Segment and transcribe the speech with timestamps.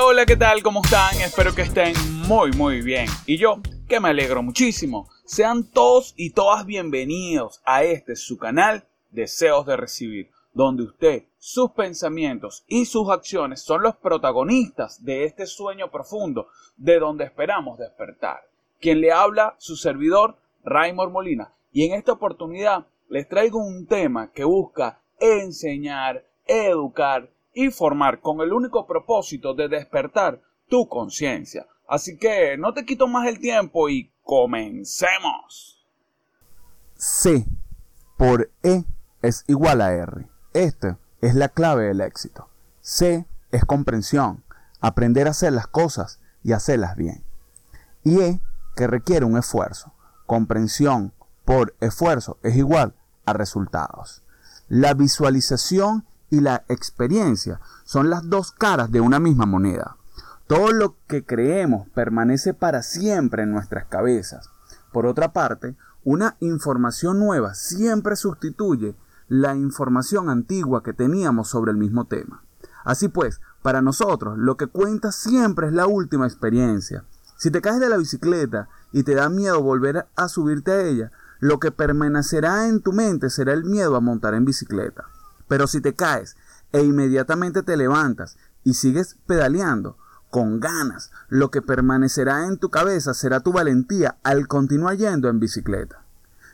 [0.00, 0.62] Hola, ¿qué tal?
[0.62, 1.16] ¿Cómo están?
[1.20, 1.92] Espero que estén
[2.28, 3.08] muy, muy bien.
[3.26, 5.08] Y yo, que me alegro muchísimo.
[5.24, 11.72] Sean todos y todas bienvenidos a este su canal Deseos de Recibir, donde usted, sus
[11.72, 18.42] pensamientos y sus acciones son los protagonistas de este sueño profundo de donde esperamos despertar.
[18.80, 21.52] Quien le habla, su servidor, Raymond Molina.
[21.72, 28.40] Y en esta oportunidad les traigo un tema que busca enseñar, educar y formar con
[28.40, 31.66] el único propósito de despertar tu conciencia.
[31.88, 35.84] Así que no te quito más el tiempo y comencemos.
[36.94, 37.44] C
[38.16, 38.84] por E
[39.22, 40.28] es igual a R.
[40.52, 42.48] Esta es la clave del éxito.
[42.80, 44.44] C es comprensión,
[44.80, 47.24] aprender a hacer las cosas y hacerlas bien.
[48.04, 48.40] Y E
[48.76, 49.92] que requiere un esfuerzo.
[50.26, 51.12] Comprensión
[51.44, 54.22] por esfuerzo es igual a resultados.
[54.68, 59.96] La visualización y la experiencia son las dos caras de una misma moneda.
[60.46, 64.50] Todo lo que creemos permanece para siempre en nuestras cabezas.
[64.92, 68.94] Por otra parte, una información nueva siempre sustituye
[69.28, 72.42] la información antigua que teníamos sobre el mismo tema.
[72.84, 77.04] Así pues, para nosotros lo que cuenta siempre es la última experiencia.
[77.36, 81.12] Si te caes de la bicicleta y te da miedo volver a subirte a ella,
[81.40, 85.04] lo que permanecerá en tu mente será el miedo a montar en bicicleta.
[85.48, 86.36] Pero si te caes
[86.72, 89.96] e inmediatamente te levantas y sigues pedaleando
[90.30, 95.40] con ganas, lo que permanecerá en tu cabeza será tu valentía al continuar yendo en
[95.40, 96.04] bicicleta.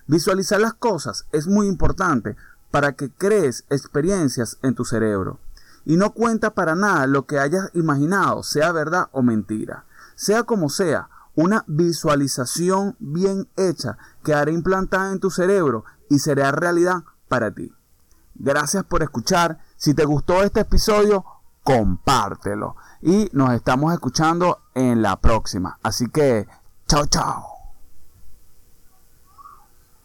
[0.06, 2.36] Visualizar las cosas es muy importante
[2.70, 5.39] para que crees experiencias en tu cerebro.
[5.84, 9.85] Y no cuenta para nada lo que hayas imaginado, sea verdad o mentira.
[10.14, 17.02] Sea como sea, una visualización bien hecha quedará implantada en tu cerebro y será realidad
[17.29, 17.73] para ti.
[18.34, 19.58] Gracias por escuchar.
[19.77, 21.24] Si te gustó este episodio,
[21.62, 22.77] compártelo.
[23.00, 25.78] Y nos estamos escuchando en la próxima.
[25.83, 26.46] Así que,
[26.86, 27.54] chao, chao.